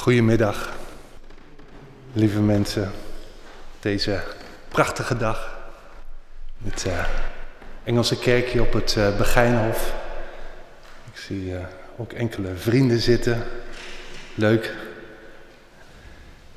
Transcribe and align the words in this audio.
Goedemiddag, 0.00 0.68
lieve 2.12 2.40
mensen. 2.40 2.90
Deze 3.80 4.20
prachtige 4.68 5.16
dag. 5.16 5.58
Het 6.64 6.84
uh, 6.86 6.92
Engelse 7.84 8.18
kerkje 8.18 8.60
op 8.60 8.72
het 8.72 8.94
uh, 8.98 9.16
Begijnhof. 9.16 9.92
Ik 11.12 11.18
zie 11.18 11.50
uh, 11.50 11.58
ook 11.96 12.12
enkele 12.12 12.48
vrienden 12.56 12.98
zitten. 12.98 13.42
Leuk. 14.34 14.74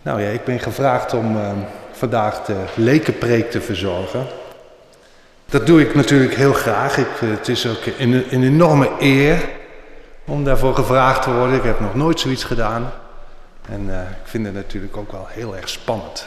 Nou 0.01 0.21
ja, 0.21 0.29
ik 0.29 0.43
ben 0.43 0.59
gevraagd 0.59 1.13
om 1.13 1.37
vandaag 1.91 2.45
de 2.45 2.63
lekenpreek 2.75 3.51
te 3.51 3.61
verzorgen. 3.61 4.25
Dat 5.45 5.67
doe 5.67 5.81
ik 5.81 5.95
natuurlijk 5.95 6.33
heel 6.33 6.53
graag. 6.53 6.97
Ik, 6.97 7.07
het 7.19 7.47
is 7.47 7.67
ook 7.67 7.85
een, 7.99 8.33
een 8.33 8.43
enorme 8.43 8.91
eer 8.99 9.49
om 10.25 10.43
daarvoor 10.43 10.75
gevraagd 10.75 11.21
te 11.21 11.33
worden. 11.33 11.55
Ik 11.55 11.63
heb 11.63 11.79
nog 11.79 11.95
nooit 11.95 12.19
zoiets 12.19 12.43
gedaan. 12.43 12.91
En 13.69 13.87
uh, 13.87 14.01
ik 14.01 14.27
vind 14.27 14.45
het 14.45 14.55
natuurlijk 14.55 14.97
ook 14.97 15.11
wel 15.11 15.27
heel 15.29 15.55
erg 15.55 15.69
spannend. 15.69 16.25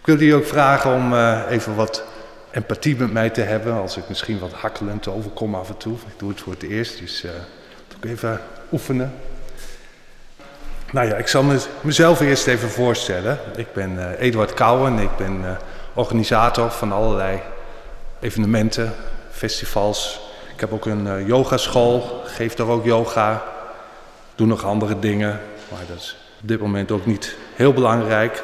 Ik 0.00 0.06
wil 0.06 0.16
jullie 0.16 0.34
ook 0.34 0.46
vragen 0.46 0.94
om 0.94 1.12
uh, 1.12 1.40
even 1.48 1.74
wat 1.74 2.04
empathie 2.50 2.96
met 2.96 3.12
mij 3.12 3.30
te 3.30 3.40
hebben. 3.40 3.74
Als 3.74 3.96
ik 3.96 4.08
misschien 4.08 4.38
wat 4.38 4.52
hakkelend 4.52 5.08
overkom 5.08 5.54
af 5.54 5.68
en 5.68 5.76
toe. 5.76 5.94
Ik 5.94 6.18
doe 6.18 6.28
het 6.28 6.40
voor 6.40 6.52
het 6.52 6.62
eerst, 6.62 6.98
dus 6.98 7.24
uh, 7.24 7.30
ook 7.96 8.04
even 8.04 8.40
oefenen. 8.72 9.14
Nou 10.92 11.08
ja, 11.08 11.16
ik 11.16 11.26
zal 11.26 11.42
me, 11.42 11.60
mezelf 11.80 12.20
eerst 12.20 12.46
even 12.46 12.68
voorstellen. 12.68 13.38
Ik 13.56 13.72
ben 13.72 14.16
Eduard 14.18 14.54
Kouwen. 14.54 14.98
Ik 14.98 15.16
ben 15.16 15.58
organisator 15.94 16.70
van 16.70 16.92
allerlei 16.92 17.40
evenementen, 18.20 18.94
festivals. 19.30 20.20
Ik 20.54 20.60
heb 20.60 20.72
ook 20.72 20.86
een 20.86 21.26
yogaschool, 21.26 22.22
geef 22.24 22.54
daar 22.54 22.66
ook 22.66 22.84
yoga. 22.84 23.42
Doe 24.34 24.46
nog 24.46 24.64
andere 24.64 24.98
dingen, 24.98 25.40
maar 25.70 25.80
dat 25.88 25.96
is 25.96 26.27
op 26.42 26.48
dit 26.48 26.60
moment 26.60 26.90
ook 26.90 27.06
niet 27.06 27.36
heel 27.54 27.72
belangrijk. 27.72 28.42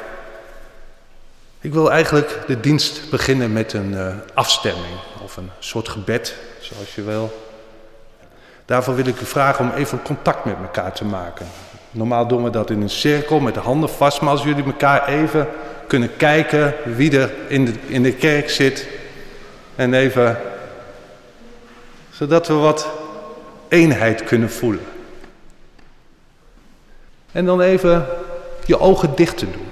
Ik 1.61 1.73
wil 1.73 1.91
eigenlijk 1.91 2.39
de 2.47 2.59
dienst 2.59 3.09
beginnen 3.09 3.53
met 3.53 3.73
een 3.73 3.91
uh, 3.91 4.07
afstemming 4.33 4.95
of 5.23 5.37
een 5.37 5.49
soort 5.59 5.89
gebed, 5.89 6.35
zoals 6.59 6.95
je 6.95 7.03
wil. 7.03 7.43
Daarvoor 8.65 8.95
wil 8.95 9.05
ik 9.05 9.21
u 9.21 9.25
vragen 9.25 9.65
om 9.65 9.71
even 9.71 10.01
contact 10.01 10.45
met 10.45 10.55
elkaar 10.61 10.93
te 10.93 11.05
maken. 11.05 11.45
Normaal 11.91 12.27
doen 12.27 12.43
we 12.43 12.49
dat 12.49 12.69
in 12.69 12.81
een 12.81 12.89
cirkel 12.89 13.39
met 13.39 13.53
de 13.53 13.59
handen 13.59 13.89
vast, 13.89 14.21
maar 14.21 14.31
als 14.31 14.43
jullie 14.43 14.65
elkaar 14.65 15.07
even 15.07 15.47
kunnen 15.87 16.17
kijken 16.17 16.73
wie 16.95 17.19
er 17.19 17.33
in 17.47 17.65
de, 17.65 17.73
in 17.87 18.03
de 18.03 18.13
kerk 18.13 18.49
zit 18.49 18.87
en 19.75 19.93
even, 19.93 20.37
zodat 22.09 22.47
we 22.47 22.53
wat 22.53 22.87
eenheid 23.67 24.23
kunnen 24.23 24.51
voelen. 24.51 24.94
En 27.35 27.45
dan 27.45 27.61
even 27.61 28.05
je 28.65 28.79
ogen 28.79 29.15
dicht 29.15 29.37
te 29.37 29.51
doen. 29.51 29.67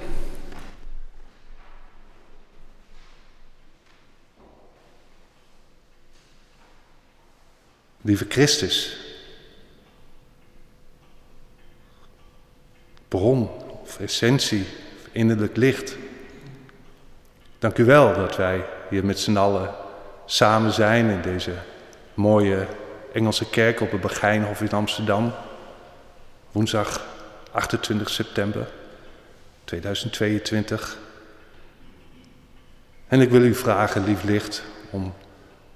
Lieve 8.00 8.26
Christus, 8.28 8.96
bron 13.08 13.50
of 13.82 14.00
essentie, 14.00 14.66
innerlijk 15.12 15.56
licht. 15.56 15.96
Dank 17.58 17.78
u 17.78 17.84
wel 17.84 18.14
dat 18.14 18.36
wij 18.36 18.64
hier 18.90 19.04
met 19.04 19.18
z'n 19.18 19.36
allen 19.36 19.74
samen 20.26 20.72
zijn 20.72 21.10
in 21.10 21.22
deze 21.22 21.54
mooie 22.14 22.66
Engelse 23.12 23.50
kerk 23.50 23.80
op 23.80 23.90
het 23.90 24.00
Begijnhof 24.00 24.60
in 24.60 24.70
Amsterdam. 24.70 25.32
Woensdag 26.52 27.13
28 27.54 28.10
september 28.10 28.66
2022. 29.64 30.96
En 33.08 33.20
ik 33.20 33.30
wil 33.30 33.42
u 33.42 33.54
vragen, 33.54 34.04
lief 34.04 34.22
licht, 34.22 34.62
om 34.90 35.14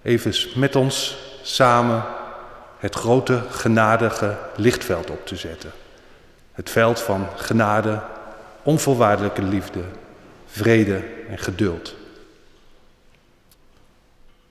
even 0.03 0.61
met 0.61 0.77
ons 0.77 1.17
samen 1.43 2.05
het 2.79 2.95
grote 2.95 3.43
genadige 3.51 4.39
lichtveld 4.57 5.11
op 5.11 5.27
te 5.27 5.37
zetten. 5.37 5.73
Het 6.53 6.71
veld 6.71 7.01
van 7.01 7.29
genade, 7.37 8.03
onvoorwaardelijke 8.63 9.43
liefde, 9.43 9.83
vrede 10.47 11.05
en 11.29 11.39
geduld. 11.39 11.95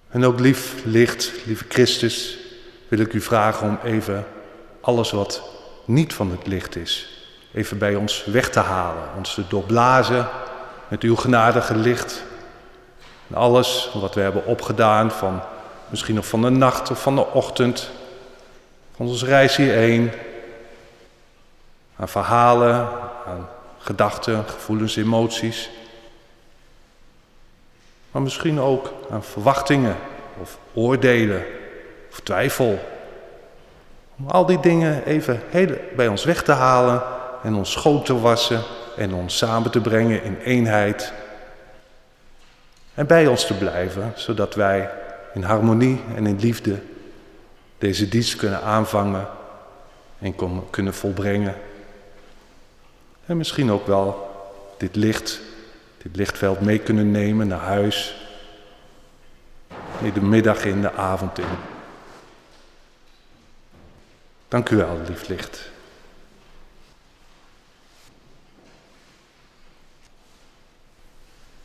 En 0.09 0.25
ook 0.25 0.39
lief 0.39 0.75
licht, 0.85 1.31
lieve 1.45 1.65
Christus, 1.67 2.37
wil 2.87 2.99
ik 2.99 3.13
u 3.13 3.21
vragen 3.21 3.67
om 3.67 3.79
even 3.83 4.25
alles 4.81 5.11
wat 5.11 5.41
niet 5.85 6.13
van 6.13 6.31
het 6.31 6.47
licht 6.47 6.75
is, 6.75 7.16
even 7.57 7.77
bij 7.77 7.95
ons 7.95 8.25
weg 8.25 8.49
te 8.49 8.59
halen, 8.59 9.03
ons 9.17 9.33
te 9.33 9.47
doorblazen 9.47 10.27
met 10.87 11.03
uw 11.03 11.15
genadige 11.15 11.75
licht. 11.75 12.23
En 13.27 13.35
alles 13.35 13.91
wat 13.93 14.15
we 14.15 14.21
hebben 14.21 14.45
opgedaan, 14.45 15.11
van 15.11 15.41
misschien 15.89 16.15
nog 16.15 16.25
van 16.25 16.41
de 16.41 16.49
nacht 16.49 16.91
of 16.91 17.01
van 17.01 17.15
de 17.15 17.25
ochtend, 17.25 17.89
van 18.95 19.07
onze 19.07 19.25
reis 19.25 19.55
hierheen, 19.55 20.11
aan 21.95 22.07
verhalen, 22.07 22.87
aan 23.25 23.49
gedachten, 23.77 24.43
gevoelens, 24.47 24.95
emoties. 24.95 25.69
Maar 28.11 28.21
misschien 28.21 28.59
ook 28.59 28.93
aan 29.11 29.23
verwachtingen 29.23 29.95
of 30.41 30.57
oordelen 30.73 31.45
of 32.11 32.19
twijfel. 32.19 32.79
Om 34.17 34.27
al 34.27 34.45
die 34.45 34.59
dingen 34.59 35.05
even 35.05 35.41
bij 35.95 36.07
ons 36.07 36.23
weg 36.23 36.43
te 36.43 36.51
halen 36.51 37.15
en 37.43 37.55
ons 37.55 37.71
schoon 37.71 38.03
te 38.03 38.19
wassen 38.19 38.61
en 38.97 39.13
ons 39.13 39.37
samen 39.37 39.71
te 39.71 39.81
brengen 39.81 40.23
in 40.23 40.37
eenheid. 40.37 41.13
En 42.93 43.07
bij 43.07 43.27
ons 43.27 43.47
te 43.47 43.53
blijven, 43.53 44.13
zodat 44.15 44.55
wij 44.55 44.89
in 45.33 45.43
harmonie 45.43 46.01
en 46.15 46.27
in 46.27 46.39
liefde 46.39 46.79
deze 47.77 48.09
dienst 48.09 48.35
kunnen 48.35 48.61
aanvangen 48.61 49.27
en 50.19 50.35
kunnen 50.69 50.93
volbrengen. 50.93 51.55
En 53.25 53.37
misschien 53.37 53.71
ook 53.71 53.87
wel 53.87 54.29
dit 54.77 54.95
licht, 54.95 55.39
dit 55.97 56.15
lichtveld 56.15 56.61
mee 56.61 56.79
kunnen 56.79 57.11
nemen 57.11 57.47
naar 57.47 57.59
huis. 57.59 58.15
In 60.01 60.13
de 60.13 60.21
middag 60.21 60.65
in, 60.65 60.81
de 60.81 60.93
avond 60.93 61.39
in. 61.39 61.45
Dank 64.47 64.69
u 64.69 64.75
wel, 64.75 64.99
lief 65.07 65.27
licht. 65.27 65.69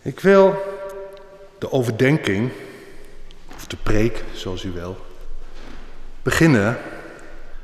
Ik 0.02 0.20
wil 0.20 0.54
de 1.58 1.72
overdenking, 1.72 2.50
of 3.54 3.66
de 3.66 3.76
preek, 3.76 4.24
zoals 4.32 4.62
u 4.62 4.70
wil, 4.70 4.96
beginnen 6.22 6.78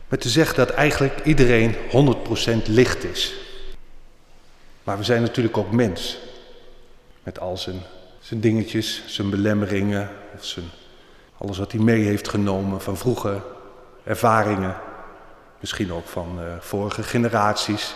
met 0.08 0.20
te 0.20 0.28
zeggen 0.28 0.56
dat 0.56 0.70
eigenlijk 0.70 1.24
iedereen 1.24 1.74
100% 1.74 2.62
licht 2.66 3.04
is. 3.04 3.34
Maar 4.84 4.98
we 4.98 5.04
zijn 5.04 5.22
natuurlijk 5.22 5.56
ook 5.56 5.72
mens. 5.72 6.18
Met 7.22 7.40
al 7.40 7.56
zijn, 7.56 7.82
zijn 8.20 8.40
dingetjes, 8.40 9.02
zijn 9.06 9.30
belemmeringen, 9.30 10.10
of 10.36 10.44
zijn, 10.44 10.64
alles 11.38 11.58
wat 11.58 11.72
hij 11.72 11.80
mee 11.80 12.04
heeft 12.04 12.28
genomen 12.28 12.80
van 12.80 12.96
vroege 12.96 13.42
ervaringen. 14.04 14.76
Misschien 15.60 15.92
ook 15.92 16.06
van 16.06 16.38
uh, 16.40 16.44
vorige 16.60 17.02
generaties. 17.02 17.94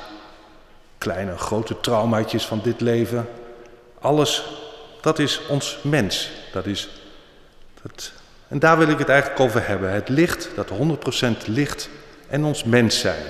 Kleine, 0.98 1.38
grote 1.38 1.80
traumaatjes 1.80 2.46
van 2.46 2.60
dit 2.62 2.80
leven. 2.80 3.28
Alles, 4.02 4.44
dat 5.00 5.18
is 5.18 5.40
ons 5.48 5.78
mens. 5.82 6.30
Dat 6.52 6.66
is, 6.66 6.88
dat, 7.82 8.12
en 8.48 8.58
daar 8.58 8.78
wil 8.78 8.88
ik 8.88 8.98
het 8.98 9.08
eigenlijk 9.08 9.40
over 9.40 9.66
hebben. 9.66 9.92
Het 9.92 10.08
licht, 10.08 10.48
dat 10.54 10.68
100% 10.68 11.46
licht 11.46 11.88
en 12.28 12.44
ons 12.44 12.64
mens 12.64 13.00
zijn. 13.00 13.22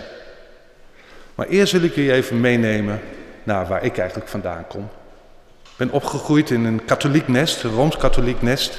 Maar 1.34 1.46
eerst 1.46 1.72
wil 1.72 1.82
ik 1.82 1.94
je 1.94 2.12
even 2.12 2.40
meenemen 2.40 3.00
naar 3.42 3.66
waar 3.66 3.84
ik 3.84 3.98
eigenlijk 3.98 4.28
vandaan 4.30 4.66
kom. 4.66 4.88
Ik 5.62 5.76
ben 5.76 5.90
opgegroeid 5.90 6.50
in 6.50 6.64
een 6.64 6.84
katholiek 6.84 7.28
nest, 7.28 7.62
een 7.62 7.74
Rooms-katholiek 7.74 8.42
nest. 8.42 8.78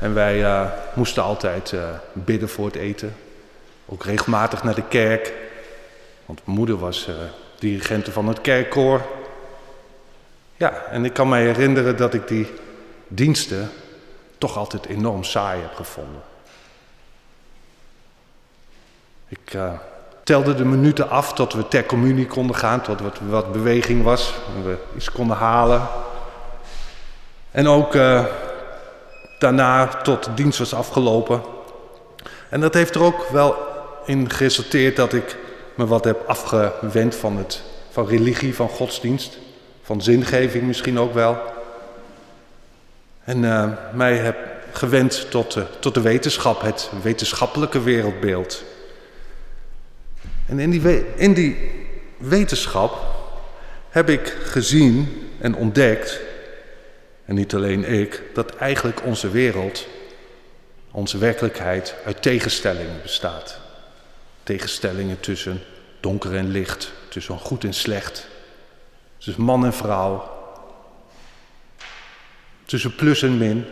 En 0.00 0.14
wij 0.14 0.40
uh, 0.40 0.70
moesten 0.94 1.22
altijd 1.22 1.72
uh, 1.72 1.88
bidden 2.12 2.48
voor 2.48 2.66
het 2.66 2.74
eten. 2.74 3.16
Ook 3.86 4.04
regelmatig 4.04 4.62
naar 4.62 4.74
de 4.74 4.88
kerk. 4.88 5.32
Want 6.26 6.40
mijn 6.44 6.56
moeder 6.56 6.76
was 6.76 7.08
uh, 7.08 7.14
dirigente 7.58 8.12
van 8.12 8.28
het 8.28 8.40
kerkkoor. 8.40 9.02
Ja, 10.56 10.72
en 10.90 11.04
ik 11.04 11.12
kan 11.12 11.28
me 11.28 11.36
herinneren 11.36 11.96
dat 11.96 12.14
ik 12.14 12.28
die 12.28 12.52
diensten 13.08 13.70
toch 14.38 14.56
altijd 14.56 14.86
enorm 14.86 15.24
saai 15.24 15.60
heb 15.60 15.74
gevonden. 15.74 16.22
Ik 19.28 19.54
uh, 19.54 19.72
telde 20.24 20.54
de 20.54 20.64
minuten 20.64 21.10
af 21.10 21.32
tot 21.32 21.52
we 21.52 21.68
ter 21.68 21.86
communie 21.86 22.26
konden 22.26 22.56
gaan, 22.56 22.80
tot 22.80 23.00
wat, 23.00 23.18
wat 23.28 23.52
beweging 23.52 24.02
was, 24.02 24.34
we 24.64 24.76
iets 24.96 25.10
konden 25.10 25.36
halen. 25.36 25.82
En 27.50 27.68
ook 27.68 27.94
uh, 27.94 28.24
daarna 29.38 29.86
tot 29.86 30.24
de 30.24 30.34
dienst 30.34 30.58
was 30.58 30.74
afgelopen. 30.74 31.42
En 32.48 32.60
dat 32.60 32.74
heeft 32.74 32.94
er 32.94 33.02
ook 33.02 33.28
wel 33.28 33.56
in 34.04 34.30
geresulteerd 34.30 34.96
dat 34.96 35.12
ik 35.12 35.36
me 35.74 35.86
wat 35.86 36.04
heb 36.04 36.28
afgewend 36.28 37.14
van 37.14 37.36
het 37.36 37.62
van 37.90 38.06
religie, 38.06 38.54
van 38.54 38.68
godsdienst, 38.68 39.38
van 39.84 40.02
zingeving 40.02 40.64
misschien 40.64 40.98
ook 40.98 41.14
wel. 41.14 41.38
En 43.24 43.42
uh, 43.42 43.70
mij 43.92 44.16
heb 44.16 44.36
gewend 44.72 45.30
tot, 45.30 45.58
tot 45.78 45.94
de 45.94 46.00
wetenschap, 46.00 46.60
het 46.60 46.90
wetenschappelijke 47.02 47.82
wereldbeeld. 47.82 48.64
En 50.46 50.58
in 50.58 50.70
die, 50.70 51.14
in 51.16 51.34
die 51.34 51.56
wetenschap 52.16 53.14
heb 53.90 54.08
ik 54.08 54.36
gezien 54.42 55.28
en 55.38 55.54
ontdekt, 55.54 56.20
en 57.24 57.34
niet 57.34 57.54
alleen 57.54 57.84
ik, 57.84 58.22
dat 58.34 58.56
eigenlijk 58.56 59.04
onze 59.04 59.30
wereld, 59.30 59.86
onze 60.90 61.18
werkelijkheid 61.18 61.94
uit 62.04 62.22
tegenstellingen 62.22 63.02
bestaat. 63.02 63.58
Tegenstellingen 64.42 65.20
tussen 65.20 65.62
donker 66.00 66.34
en 66.34 66.50
licht, 66.50 66.92
tussen 67.08 67.38
goed 67.38 67.64
en 67.64 67.74
slecht, 67.74 68.26
tussen 69.24 69.42
man 69.42 69.64
en 69.64 69.72
vrouw, 69.72 70.30
tussen 72.64 72.94
plus 72.94 73.22
en 73.22 73.38
min. 73.38 73.64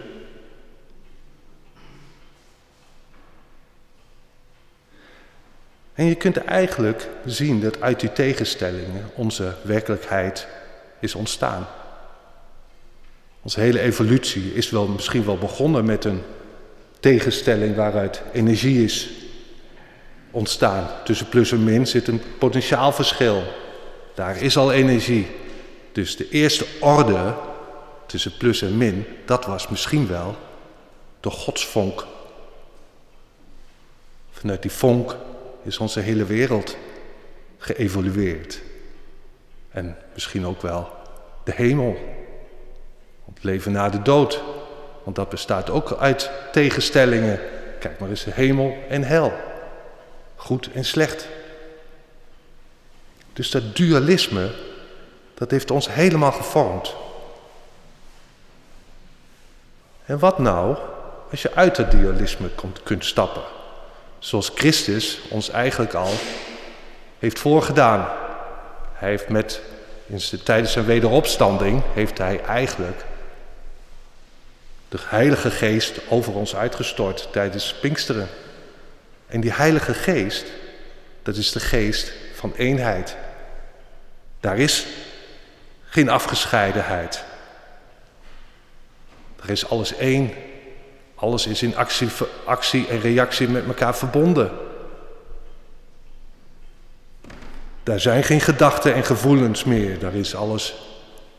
En 5.94 6.04
je 6.04 6.14
kunt 6.14 6.37
eigenlijk 6.37 7.08
zien 7.26 7.60
dat 7.60 7.81
uit 7.81 8.00
die 8.00 8.12
tegenstellingen 8.12 9.10
onze 9.14 9.54
werkelijkheid 9.62 10.46
is 11.00 11.14
ontstaan. 11.14 11.66
Onze 13.43 13.60
hele 13.60 13.81
evolutie 13.81 14.54
is 14.54 14.70
wel, 14.70 14.88
misschien 14.88 15.25
wel 15.25 15.38
begonnen 15.38 15.84
met 15.84 16.04
een 16.04 16.22
tegenstelling 17.00 17.76
waaruit 17.76 18.22
energie 18.32 18.84
is 18.84 19.10
ontstaan. 20.31 20.88
Tussen 21.04 21.28
plus 21.28 21.52
en 21.52 21.64
min 21.64 21.87
zit 21.87 22.08
een 22.08 22.22
potentiaalverschil. 22.38 23.43
Daar 24.14 24.37
is 24.37 24.56
al 24.56 24.72
energie. 24.72 25.40
Dus 25.93 26.17
de 26.17 26.29
eerste 26.29 26.67
orde 26.81 27.35
tussen 28.06 28.37
plus 28.37 28.62
en 28.62 28.77
min, 28.77 29.06
dat 29.25 29.44
was 29.44 29.69
misschien 29.69 30.06
wel 30.06 30.37
de 31.21 31.31
godsvonk. 31.31 32.06
Vanuit 34.31 34.62
die 34.62 34.71
vonk 34.71 35.17
is 35.62 35.79
onze 35.79 36.00
hele 36.00 36.25
wereld 36.25 36.77
geëvolueerd. 37.59 38.61
En 39.71 39.97
misschien 40.15 40.47
ook 40.47 40.62
wel 40.62 40.91
de 41.44 41.53
hemel. 41.55 41.97
Het 43.35 43.45
leven 43.45 43.73
na 43.73 43.88
de 43.88 44.03
dood. 44.03 44.43
Want 45.05 45.17
dat 45.17 45.29
bestaat 45.29 45.71
ook 45.71 45.93
uit 45.93 46.31
tegenstellingen. 46.53 47.41
Kijk 47.81 47.99
maar 47.99 48.09
eens 48.09 48.25
hemel 48.25 48.77
en 48.88 49.03
hel. 49.03 49.33
Goed 50.37 50.71
en 50.73 50.85
slecht. 50.85 51.29
Dus 53.33 53.50
dat 53.50 53.77
dualisme, 53.77 54.50
dat 55.43 55.50
heeft 55.50 55.71
ons 55.71 55.93
helemaal 55.93 56.33
gevormd. 56.33 56.94
En 60.05 60.19
wat 60.19 60.39
nou 60.39 60.77
als 61.31 61.43
je 61.43 61.55
uit 61.55 61.77
dat 61.77 61.91
dualisme 61.91 62.50
kunt 62.83 63.05
stappen? 63.05 63.43
Zoals 64.19 64.53
Christus 64.55 65.21
ons 65.31 65.50
eigenlijk 65.50 65.94
al 65.94 66.12
heeft 67.19 67.39
voorgedaan. 67.39 68.09
Hij 68.93 69.09
heeft 69.09 69.29
met, 69.29 69.61
tijdens 70.44 70.73
zijn 70.73 70.85
wederopstanding, 70.85 71.83
heeft 71.93 72.19
hij 72.19 72.41
eigenlijk 72.41 73.05
de 74.88 74.99
Heilige 75.00 75.50
Geest 75.50 76.00
over 76.09 76.35
ons 76.35 76.56
uitgestort 76.56 77.29
tijdens 77.33 77.75
Pinksteren. 77.75 78.29
En 79.27 79.41
die 79.41 79.53
Heilige 79.53 79.95
Geest, 79.95 80.45
dat 81.23 81.37
is 81.37 81.53
de 81.53 81.61
geest 81.61 82.12
van 82.35 82.53
eenheid. 82.56 83.17
Daar 84.41 84.59
is 84.59 84.87
geen 85.93 86.09
afgescheidenheid. 86.09 87.25
Er 89.43 89.50
is 89.50 89.69
alles 89.69 89.97
één. 89.97 90.31
Alles 91.15 91.47
is 91.47 91.62
in 91.62 91.77
actie, 91.77 92.09
actie 92.44 92.89
en 92.89 93.00
reactie 93.00 93.49
met 93.49 93.67
elkaar 93.67 93.97
verbonden. 93.97 94.50
Daar 97.83 98.00
zijn 98.00 98.23
geen 98.25 98.41
gedachten 98.41 98.94
en 98.94 99.05
gevoelens 99.05 99.65
meer. 99.65 99.99
Daar 99.99 100.15
is 100.15 100.35
alles 100.35 100.75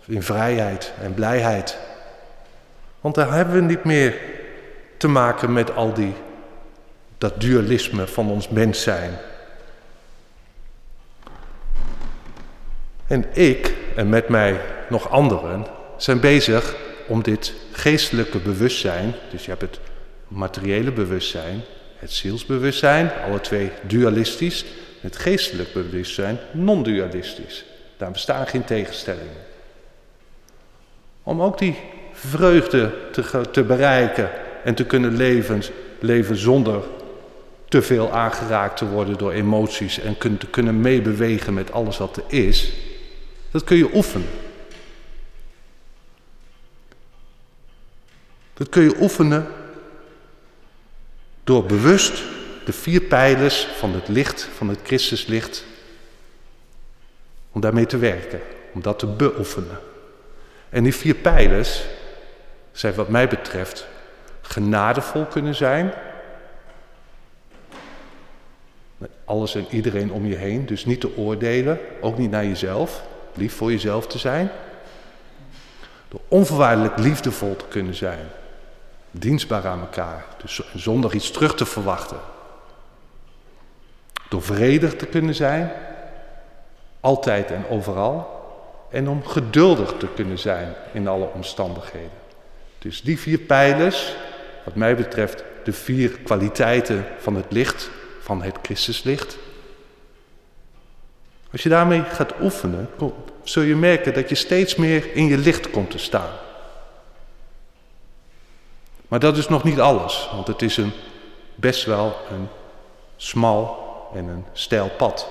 in 0.05 0.23
vrijheid 0.23 0.93
en 1.01 1.13
blijheid. 1.13 1.77
Want 3.01 3.15
daar 3.15 3.33
hebben 3.33 3.55
we 3.55 3.61
niet 3.61 3.83
meer 3.83 4.17
te 4.97 5.07
maken 5.07 5.53
met 5.53 5.75
al 5.75 5.93
die, 5.93 6.13
dat 7.17 7.41
dualisme 7.41 8.07
van 8.07 8.29
ons 8.29 8.49
mens 8.49 8.81
zijn. 8.81 9.17
En 13.07 13.25
ik 13.33 13.82
en 13.95 14.09
met 14.09 14.29
mij 14.29 14.59
nog 14.89 15.09
anderen 15.09 15.65
zijn 15.97 16.19
bezig 16.19 16.75
om 17.07 17.23
dit 17.23 17.53
geestelijke 17.71 18.39
bewustzijn, 18.39 19.13
dus 19.31 19.43
je 19.45 19.49
hebt 19.49 19.61
het 19.61 19.79
materiële 20.27 20.91
bewustzijn, 20.91 21.61
het 21.95 22.11
zielsbewustzijn, 22.11 23.11
alle 23.27 23.41
twee 23.41 23.71
dualistisch, 23.81 24.65
het 25.01 25.17
geestelijk 25.17 25.73
bewustzijn 25.73 26.37
non-dualistisch. 26.51 27.65
Daar 27.97 28.11
bestaan 28.11 28.47
geen 28.47 28.63
tegenstellingen. 28.63 29.51
Om 31.23 31.41
ook 31.41 31.57
die 31.57 31.75
vreugde 32.11 32.91
te, 33.11 33.41
te 33.51 33.63
bereiken 33.63 34.29
en 34.63 34.73
te 34.75 34.85
kunnen 34.85 35.15
leven, 35.15 35.61
leven 35.99 36.35
zonder 36.35 36.83
te 37.67 37.81
veel 37.81 38.11
aangeraakt 38.11 38.77
te 38.77 38.87
worden 38.87 39.17
door 39.17 39.31
emoties 39.31 39.99
en 39.99 40.17
te 40.37 40.47
kunnen 40.47 40.81
meebewegen 40.81 41.53
met 41.53 41.71
alles 41.71 41.97
wat 41.97 42.17
er 42.17 42.23
is, 42.27 42.73
dat 43.53 43.63
kun 43.63 43.77
je 43.77 43.95
oefenen. 43.95 44.29
Dat 48.53 48.69
kun 48.69 48.83
je 48.83 49.01
oefenen 49.01 49.47
door 51.43 51.65
bewust 51.65 52.23
de 52.65 52.73
vier 52.73 53.01
pijlers 53.01 53.63
van 53.65 53.93
het 53.93 54.07
licht, 54.07 54.43
van 54.43 54.69
het 54.69 54.79
Christuslicht, 54.83 55.65
om 57.51 57.61
daarmee 57.61 57.85
te 57.85 57.97
werken, 57.97 58.39
om 58.71 58.81
dat 58.81 58.99
te 58.99 59.07
beoefenen. 59.07 59.79
En 60.69 60.83
die 60.83 60.95
vier 60.95 61.15
pijlers 61.15 61.83
zijn 62.71 62.93
wat 62.93 63.09
mij 63.09 63.27
betreft 63.27 63.87
genadevol 64.41 65.25
kunnen 65.25 65.55
zijn. 65.55 65.93
Alles 69.25 69.55
en 69.55 69.65
iedereen 69.69 70.11
om 70.11 70.25
je 70.25 70.35
heen, 70.35 70.65
dus 70.65 70.85
niet 70.85 71.01
te 71.01 71.17
oordelen, 71.17 71.79
ook 72.01 72.17
niet 72.17 72.31
naar 72.31 72.45
jezelf, 72.45 73.03
lief 73.37 73.55
voor 73.55 73.71
jezelf 73.71 74.07
te 74.07 74.17
zijn. 74.17 74.51
Door 76.07 76.21
onvoorwaardelijk 76.27 76.97
liefdevol 76.97 77.55
te 77.55 77.65
kunnen 77.69 77.95
zijn. 77.95 78.27
Dienstbaar 79.11 79.67
aan 79.67 79.79
elkaar, 79.79 80.25
dus 80.41 80.61
zonder 80.75 81.15
iets 81.15 81.31
terug 81.31 81.55
te 81.55 81.65
verwachten. 81.65 82.19
Door 84.29 84.41
vredig 84.41 84.95
te 84.95 85.05
kunnen 85.05 85.35
zijn, 85.35 85.71
altijd 86.99 87.51
en 87.51 87.67
overal. 87.69 88.41
En 88.89 89.09
om 89.09 89.25
geduldig 89.25 89.93
te 89.97 90.07
kunnen 90.15 90.39
zijn 90.39 90.73
in 90.91 91.07
alle 91.07 91.29
omstandigheden. 91.33 92.21
Dus 92.79 93.01
die 93.01 93.19
vier 93.19 93.39
pijlers, 93.39 94.15
wat 94.65 94.75
mij 94.75 94.95
betreft 94.95 95.43
de 95.63 95.73
vier 95.73 96.09
kwaliteiten 96.09 97.05
van 97.17 97.35
het 97.35 97.45
licht, 97.49 97.89
van 98.19 98.41
het 98.41 98.55
Christuslicht. 98.61 99.37
Als 101.53 101.63
je 101.63 101.69
daarmee 101.69 102.03
gaat 102.03 102.33
oefenen, 102.41 102.89
zul 103.43 103.63
je 103.63 103.75
merken 103.75 104.13
dat 104.13 104.29
je 104.29 104.35
steeds 104.35 104.75
meer 104.75 105.15
in 105.15 105.27
je 105.27 105.37
licht 105.37 105.69
komt 105.69 105.91
te 105.91 105.97
staan. 105.97 106.29
Maar 109.07 109.19
dat 109.19 109.37
is 109.37 109.47
nog 109.47 109.63
niet 109.63 109.79
alles, 109.79 110.29
want 110.31 110.47
het 110.47 110.61
is 110.61 110.77
een, 110.77 110.91
best 111.55 111.85
wel 111.85 112.15
een 112.31 112.47
smal 113.15 113.77
en 114.15 114.27
een 114.27 114.45
steil 114.53 114.89
pad. 114.97 115.27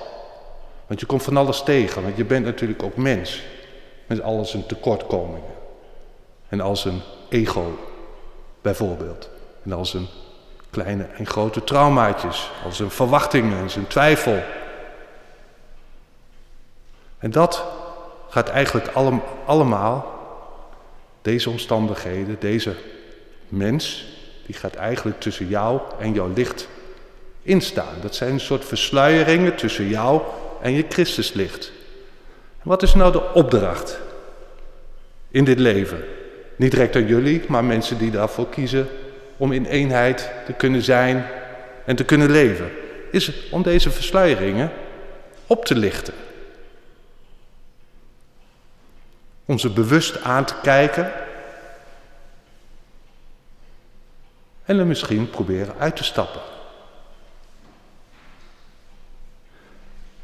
Want 0.87 0.99
je 0.99 1.05
komt 1.05 1.23
van 1.23 1.37
alles 1.37 1.63
tegen, 1.63 2.03
want 2.03 2.17
je 2.17 2.25
bent 2.25 2.45
natuurlijk 2.45 2.83
ook 2.83 2.95
mens. 2.95 3.41
Met 4.05 4.21
alles 4.21 4.49
zijn 4.49 4.65
tekortkomingen. 4.65 5.53
En 6.49 6.61
als 6.61 6.85
een 6.85 7.01
ego, 7.29 7.79
bijvoorbeeld. 8.61 9.29
En 9.63 9.73
als 9.73 9.93
een 9.93 10.07
kleine 10.69 11.03
en 11.03 11.25
grote 11.25 11.63
traumaatjes. 11.63 12.51
Als 12.65 12.79
een 12.79 12.91
verwachtingen 12.91 13.57
en 13.57 13.69
zijn 13.69 13.87
twijfel. 13.87 14.43
En 17.23 17.31
dat 17.31 17.63
gaat 18.29 18.49
eigenlijk 18.49 18.87
allemaal, 19.45 20.19
deze 21.21 21.49
omstandigheden, 21.49 22.35
deze 22.39 22.73
mens, 23.47 24.05
die 24.45 24.55
gaat 24.55 24.75
eigenlijk 24.75 25.19
tussen 25.19 25.47
jou 25.47 25.79
en 25.99 26.13
jouw 26.13 26.31
licht 26.33 26.67
instaan. 27.41 27.95
Dat 28.01 28.15
zijn 28.15 28.31
een 28.31 28.39
soort 28.39 28.65
versluieringen 28.65 29.55
tussen 29.55 29.87
jou 29.87 30.21
en 30.61 30.71
je 30.71 30.85
Christuslicht. 30.89 31.71
En 32.61 32.69
wat 32.69 32.83
is 32.83 32.93
nou 32.93 33.11
de 33.11 33.33
opdracht 33.33 33.99
in 35.31 35.43
dit 35.43 35.59
leven? 35.59 36.03
Niet 36.55 36.71
direct 36.71 36.95
aan 36.95 37.07
jullie, 37.07 37.41
maar 37.47 37.63
mensen 37.63 37.97
die 37.97 38.11
daarvoor 38.11 38.49
kiezen 38.49 38.87
om 39.37 39.51
in 39.51 39.65
eenheid 39.65 40.31
te 40.45 40.53
kunnen 40.53 40.81
zijn 40.81 41.25
en 41.85 41.95
te 41.95 42.05
kunnen 42.05 42.31
leven. 42.31 42.71
Is 43.11 43.31
om 43.51 43.61
deze 43.61 43.91
versluieringen 43.91 44.71
op 45.47 45.65
te 45.65 45.75
lichten. 45.75 46.13
Om 49.45 49.59
ze 49.59 49.69
bewust 49.69 50.21
aan 50.21 50.45
te 50.45 50.55
kijken. 50.61 51.11
En 54.65 54.79
er 54.79 54.85
misschien 54.85 55.29
proberen 55.29 55.75
uit 55.77 55.95
te 55.95 56.03
stappen. 56.03 56.41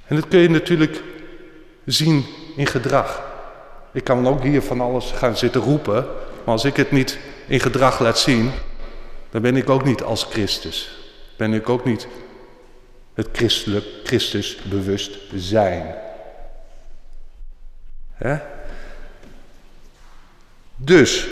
En 0.08 0.16
dat 0.16 0.28
kun 0.28 0.40
je 0.40 0.50
natuurlijk 0.50 1.04
zien 1.86 2.26
in 2.56 2.68
gedrag. 2.68 3.24
Ik 3.92 4.04
kan 4.04 4.28
ook 4.28 4.44
hier 4.44 4.62
van 4.62 4.82
alles 4.82 5.12
gaan 5.12 5.38
zitten 5.38 5.62
roepen, 5.62 6.06
maar 6.44 6.54
als 6.54 6.66
ik 6.66 6.76
het 6.76 6.92
niet 6.92 7.20
in 7.48 7.60
gedrag 7.60 8.00
laat 8.00 8.20
zien, 8.20 8.52
dan 9.30 9.42
ben 9.42 9.56
ik 9.56 9.70
ook 9.70 9.84
niet 9.84 10.04
als 10.04 10.24
Christus. 10.24 11.00
Ben 11.38 11.54
ik 11.54 11.70
ook 11.70 11.86
niet 11.86 12.08
het 13.14 13.28
christelijk, 13.32 13.86
Christus 14.04 14.58
bewust 14.70 15.18
zijn. 15.36 15.96
Dus, 20.82 21.28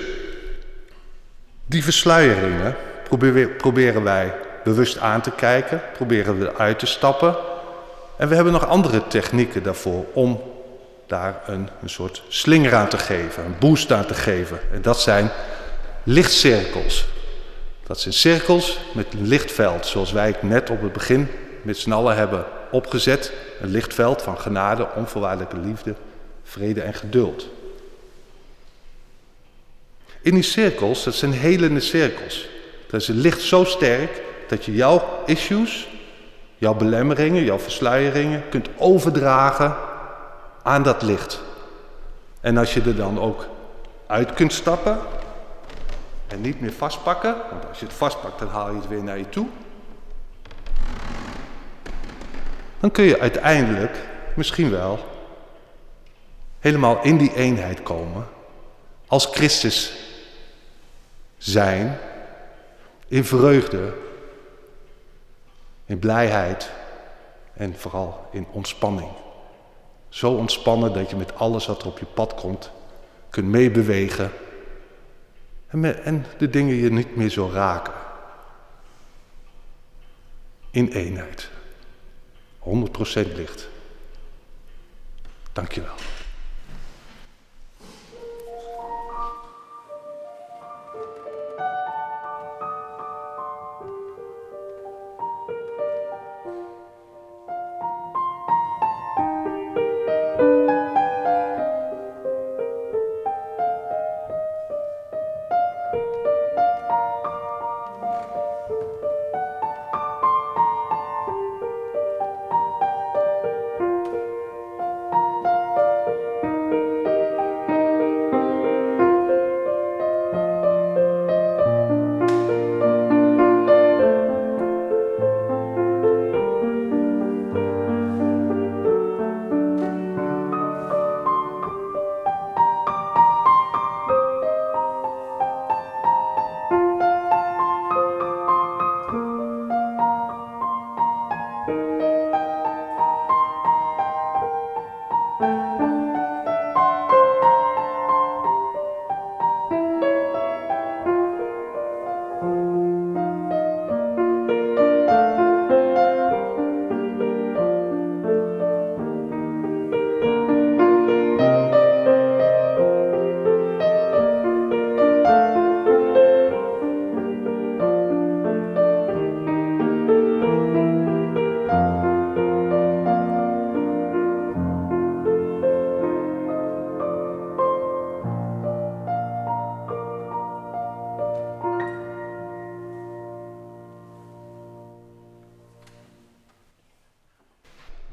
die 1.66 1.84
versluieringen 1.84 2.76
proberen 3.58 4.04
wij 4.04 4.34
bewust 4.64 4.98
aan 4.98 5.22
te 5.22 5.32
kijken, 5.32 5.82
proberen 5.94 6.40
we 6.40 6.56
uit 6.56 6.80
te 6.80 6.86
stappen. 6.86 7.36
En 8.18 8.28
we 8.28 8.36
hebben 8.36 8.54
nog 8.54 8.68
andere 8.68 9.08
technieken 9.08 9.64
daarvoor 9.64 10.06
om 10.14 10.42
daar 11.06 11.42
een, 11.46 11.70
een 11.82 11.90
soort 11.90 12.24
slinger 12.28 12.76
aan 12.76 12.88
te 12.88 12.98
geven, 12.98 13.46
een 13.46 13.56
boost 13.60 13.92
aan 13.92 14.06
te 14.06 14.14
geven. 14.14 14.60
En 14.74 14.82
dat 14.82 15.02
zijn 15.02 15.30
lichtcirkels. 16.04 17.08
Dat 17.86 18.00
zijn 18.00 18.14
cirkels 18.14 18.80
met 18.94 19.14
een 19.14 19.28
lichtveld, 19.28 19.86
zoals 19.86 20.12
wij 20.12 20.28
het 20.28 20.44
net 20.44 20.70
op 20.70 20.82
het 20.82 20.94
begin 20.94 21.28
met 21.62 21.78
z'n 21.78 21.92
allen 21.92 22.16
hebben 22.16 22.46
opgezet. 22.72 23.32
Een 23.62 23.70
lichtveld 23.70 24.22
van 24.22 24.40
genade, 24.40 24.88
onvoorwaardelijke 24.96 25.58
liefde, 25.58 25.96
vrede 26.44 26.82
en 26.82 26.94
geduld. 26.94 27.50
In 30.22 30.34
die 30.34 30.44
cirkels, 30.44 31.04
dat 31.04 31.16
zijn 31.16 31.32
helende 31.32 31.80
cirkels. 31.80 32.50
Dat 32.88 33.02
is 33.02 33.08
een 33.08 33.20
licht 33.20 33.42
zo 33.42 33.64
sterk 33.64 34.22
dat 34.48 34.66
je 34.66 34.74
jouw 34.74 35.24
issues, 35.26 35.88
jouw 36.58 36.74
belemmeringen, 36.74 37.44
jouw 37.44 37.60
versluieringen 37.60 38.50
kunt 38.50 38.68
overdragen 38.78 39.76
aan 40.64 40.84
dat 40.84 41.02
licht. 41.02 41.42
En 42.42 42.58
als 42.58 42.74
je 42.74 42.82
er 42.82 42.96
dan 42.96 43.20
ook 43.20 43.48
uit 44.08 44.34
kunt 44.34 44.54
stappen 44.54 45.00
en 46.28 46.42
niet 46.42 46.62
meer 46.62 46.74
vastpakken, 46.74 47.36
want 47.52 47.66
als 47.70 47.80
je 47.80 47.86
het 47.86 47.94
vastpakt 47.94 48.40
dan 48.40 48.48
haal 48.48 48.70
je 48.70 48.76
het 48.76 48.88
weer 48.88 49.04
naar 49.04 49.18
je 49.18 49.30
toe. 49.30 49.48
Dan 52.80 52.92
kun 52.92 53.04
je 53.04 53.20
uiteindelijk 53.20 53.98
misschien 54.36 54.70
wel 54.72 55.00
helemaal 56.60 57.00
in 57.02 57.18
die 57.18 57.34
eenheid 57.36 57.84
komen 57.84 58.28
als 59.08 59.26
Christus 59.26 59.94
zijn 61.38 62.00
in 63.08 63.24
vreugde, 63.24 63.94
in 65.86 66.00
blijheid 66.00 66.72
en 67.54 67.76
vooral 67.76 68.28
in 68.32 68.48
ontspanning. 68.52 69.12
Zo 70.10 70.32
ontspannen 70.32 70.94
dat 70.94 71.10
je 71.10 71.16
met 71.16 71.36
alles 71.36 71.66
wat 71.66 71.82
er 71.82 71.88
op 71.88 72.00
je 72.00 72.06
pad 72.06 72.34
komt 72.34 72.72
kunt 73.30 73.48
meebewegen 73.48 74.32
en, 75.68 76.26
de 76.38 76.50
dingen 76.50 76.76
je 76.76 76.92
niet 76.92 77.16
meer 77.16 77.30
zo 77.30 77.50
raken. 77.54 77.94
In 80.72 80.88
eenheid. 80.88 81.50
100% 82.60 83.36
licht. 83.36 83.68
Dankjewel. 85.54 85.96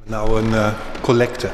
Nou, 0.07 0.39
een 0.39 0.51
uh, 0.51 0.69
collecte. 1.01 1.51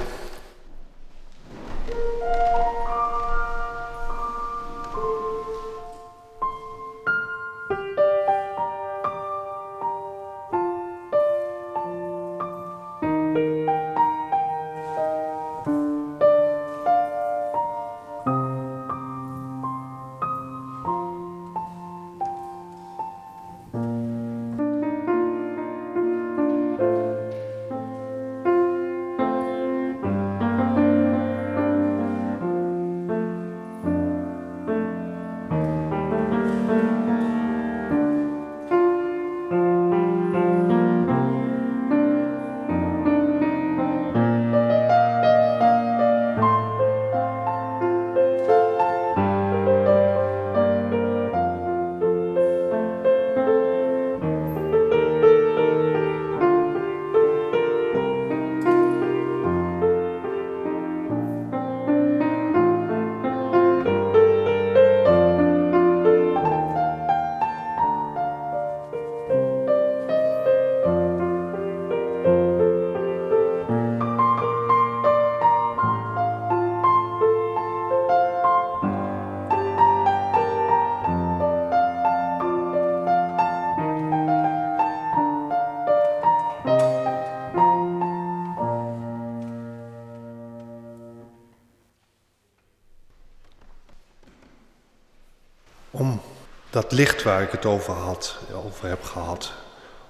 Dat 96.80 96.92
licht 96.92 97.22
waar 97.22 97.42
ik 97.42 97.50
het 97.50 97.66
over, 97.66 97.92
had, 97.94 98.38
over 98.64 98.88
heb 98.88 99.02
gehad, 99.02 99.52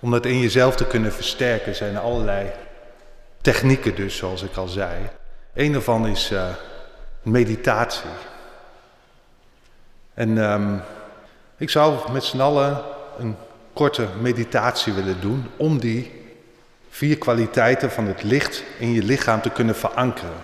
om 0.00 0.10
dat 0.10 0.26
in 0.26 0.38
jezelf 0.38 0.76
te 0.76 0.86
kunnen 0.86 1.12
versterken, 1.12 1.74
zijn 1.74 1.94
er 1.94 2.00
allerlei 2.00 2.50
technieken 3.40 3.94
dus, 3.94 4.16
zoals 4.16 4.42
ik 4.42 4.56
al 4.56 4.68
zei. 4.68 4.94
Een 5.54 5.72
daarvan 5.72 6.06
is 6.06 6.30
uh, 6.30 6.46
meditatie. 7.22 8.10
En 10.14 10.36
um, 10.36 10.82
ik 11.56 11.70
zou 11.70 12.12
met 12.12 12.24
z'n 12.24 12.40
allen 12.40 12.82
een 13.18 13.36
korte 13.72 14.06
meditatie 14.20 14.92
willen 14.92 15.20
doen 15.20 15.46
om 15.56 15.78
die 15.78 16.12
vier 16.90 17.18
kwaliteiten 17.18 17.90
van 17.90 18.06
het 18.06 18.22
licht 18.22 18.64
in 18.78 18.92
je 18.92 19.02
lichaam 19.02 19.40
te 19.40 19.50
kunnen 19.50 19.76
verankeren. 19.76 20.42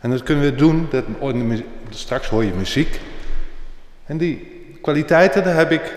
En 0.00 0.10
dat 0.10 0.22
kunnen 0.22 0.44
we 0.44 0.54
doen, 0.54 0.88
dat, 0.90 1.04
straks 1.90 2.28
hoor 2.28 2.44
je 2.44 2.52
muziek. 2.52 3.00
En 4.06 4.18
die 4.18 4.52
kwaliteiten, 4.82 5.44
daar 5.44 5.54
heb 5.54 5.70
ik 5.70 5.92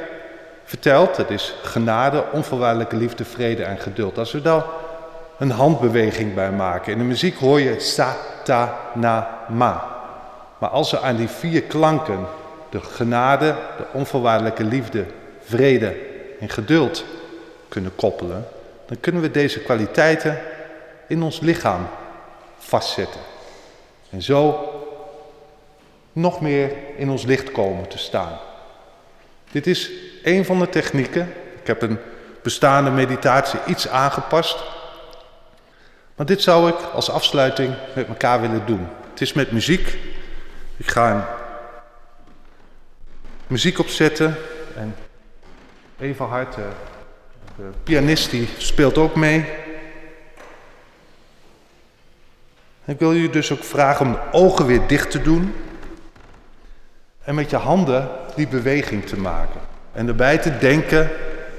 verteld, 0.63 1.15
dat 1.15 1.29
is 1.29 1.55
genade, 1.61 2.23
onvoorwaardelijke 2.31 2.95
liefde, 2.95 3.25
vrede 3.25 3.63
en 3.63 3.77
geduld. 3.77 4.17
Als 4.17 4.31
we 4.31 4.41
daar 4.41 4.63
een 5.37 5.51
handbeweging 5.51 6.33
bij 6.33 6.51
maken, 6.51 6.91
in 6.91 6.97
de 6.97 7.03
muziek 7.03 7.37
hoor 7.37 7.59
je 7.59 7.79
sa, 7.79 8.15
ma. 9.47 9.93
Maar 10.57 10.69
als 10.69 10.91
we 10.91 10.99
aan 10.99 11.15
die 11.15 11.27
vier 11.27 11.61
klanken, 11.61 12.25
de 12.69 12.81
genade, 12.81 13.55
de 13.77 13.83
onvoorwaardelijke 13.93 14.63
liefde, 14.63 15.05
vrede 15.43 15.95
en 16.39 16.49
geduld 16.49 17.05
kunnen 17.67 17.95
koppelen, 17.95 18.47
dan 18.85 18.99
kunnen 18.99 19.21
we 19.21 19.31
deze 19.31 19.59
kwaliteiten 19.59 20.39
in 21.07 21.23
ons 21.23 21.39
lichaam 21.39 21.87
vastzetten. 22.57 23.21
En 24.09 24.21
zo 24.21 24.69
nog 26.11 26.41
meer 26.41 26.71
in 26.97 27.09
ons 27.09 27.23
licht 27.23 27.51
komen 27.51 27.87
te 27.87 27.97
staan. 27.97 28.37
Dit 29.55 29.67
is 29.67 29.91
een 30.23 30.45
van 30.45 30.59
de 30.59 30.69
technieken. 30.69 31.33
Ik 31.61 31.67
heb 31.67 31.81
een 31.81 31.97
bestaande 32.43 32.89
meditatie 32.89 33.59
iets 33.65 33.87
aangepast. 33.87 34.63
Maar 36.15 36.25
dit 36.25 36.41
zou 36.41 36.69
ik 36.69 36.75
als 36.93 37.09
afsluiting 37.09 37.73
met 37.95 38.07
elkaar 38.07 38.41
willen 38.41 38.65
doen. 38.65 38.87
Het 39.09 39.21
is 39.21 39.33
met 39.33 39.51
muziek. 39.51 39.97
Ik 40.77 40.89
ga 40.89 41.11
een 41.11 41.23
muziek 43.47 43.79
opzetten. 43.79 44.35
En 44.75 44.95
Eva 45.99 46.25
Hart, 46.25 46.55
de 46.55 47.69
pianist, 47.83 48.29
die 48.29 48.49
speelt 48.57 48.97
ook 48.97 49.15
mee. 49.15 49.45
Ik 52.85 52.99
wil 52.99 53.13
jullie 53.13 53.29
dus 53.29 53.51
ook 53.51 53.63
vragen 53.63 54.05
om 54.05 54.11
de 54.11 54.19
ogen 54.31 54.65
weer 54.65 54.87
dicht 54.87 55.11
te 55.11 55.21
doen. 55.21 55.53
En 57.25 57.35
met 57.35 57.49
je 57.49 57.55
handen 57.55 58.07
die 58.35 58.47
beweging 58.47 59.05
te 59.05 59.19
maken. 59.19 59.61
En 59.91 60.07
erbij 60.07 60.37
te 60.37 60.57
denken, 60.57 61.09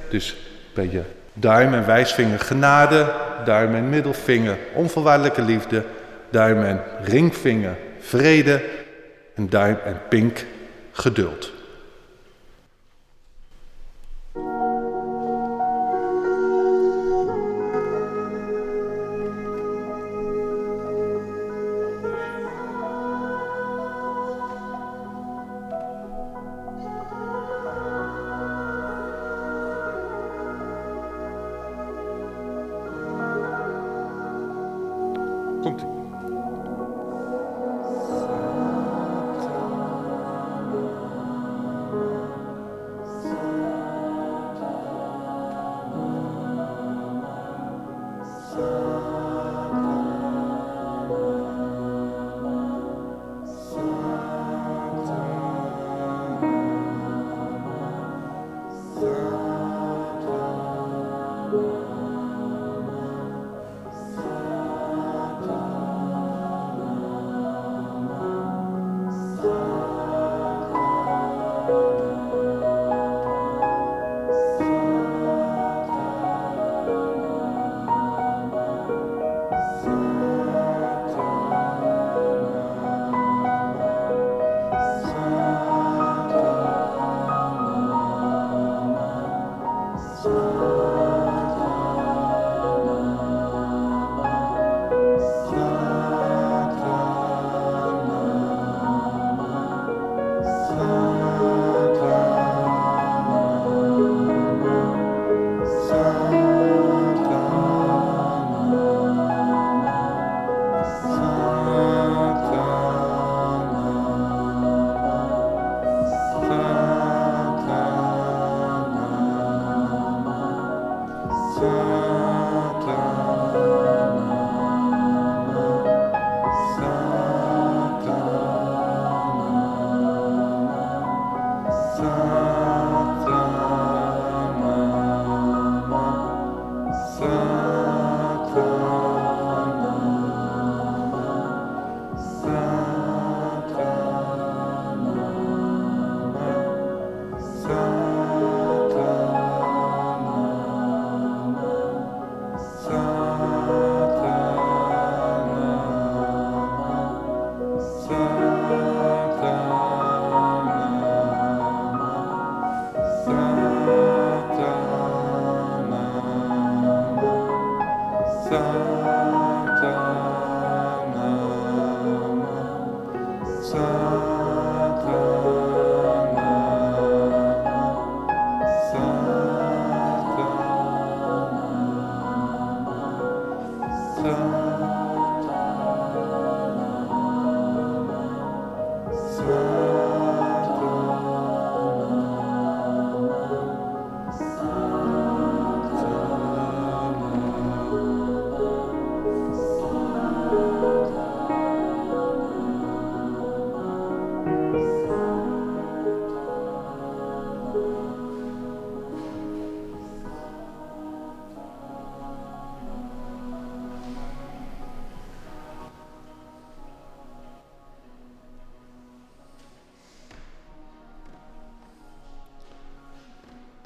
dus 0.08 0.36
bij 0.74 0.88
je 0.90 1.02
duim 1.32 1.74
en 1.74 1.86
wijsvinger 1.86 2.40
genade, 2.40 3.12
duim 3.44 3.74
en 3.74 3.88
middelvinger 3.88 4.56
onvoorwaardelijke 4.74 5.42
liefde, 5.42 5.82
duim 6.30 6.62
en 6.62 6.80
ringvinger 7.02 7.76
vrede 8.00 8.62
en 9.34 9.48
duim 9.48 9.78
en 9.84 10.00
pink 10.08 10.44
geduld. 10.92 11.52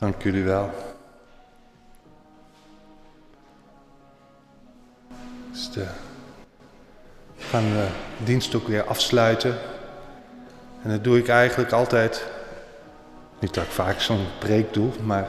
Dank 0.00 0.22
jullie 0.22 0.44
wel. 0.44 0.70
Dus 5.50 5.70
we 5.74 5.86
gaan 7.38 7.62
de 7.62 7.86
dienst 8.24 8.54
ook 8.54 8.66
weer 8.66 8.84
afsluiten. 8.84 9.54
En 10.82 10.90
dat 10.90 11.04
doe 11.04 11.18
ik 11.18 11.28
eigenlijk 11.28 11.72
altijd, 11.72 12.26
niet 13.38 13.54
dat 13.54 13.64
ik 13.64 13.70
vaak 13.70 14.00
zo'n 14.00 14.26
preek 14.38 14.74
doe, 14.74 14.90
maar 15.04 15.28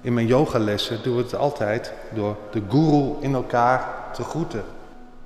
in 0.00 0.14
mijn 0.14 0.26
yogalessen 0.26 1.02
doen 1.02 1.16
we 1.16 1.22
het 1.22 1.34
altijd 1.34 1.92
door 2.14 2.36
de 2.50 2.62
guru 2.68 3.14
in 3.20 3.34
elkaar 3.34 3.94
te 4.12 4.22
groeten. 4.22 4.64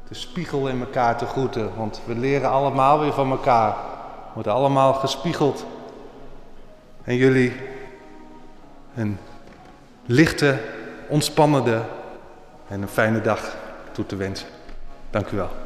De 0.09 0.15
spiegel 0.15 0.69
in 0.69 0.81
elkaar 0.81 1.19
te 1.19 1.27
groeten, 1.27 1.77
want 1.77 2.01
we 2.07 2.15
leren 2.15 2.51
allemaal 2.51 3.01
weer 3.01 3.13
van 3.13 3.31
elkaar. 3.31 3.71
We 3.71 4.31
worden 4.35 4.53
allemaal 4.53 4.95
gespiegeld. 4.95 5.65
En 7.05 7.17
jullie 7.17 7.73
een 8.97 9.19
lichte, 10.07 10.59
ontspannende 11.09 11.83
en 12.69 12.83
een 12.83 12.89
fijne 12.89 13.21
dag 13.21 13.57
toe 13.93 14.07
te 14.07 14.17
wensen. 14.17 14.47
Dank 15.11 15.31
u 15.31 15.37
wel. 15.37 15.64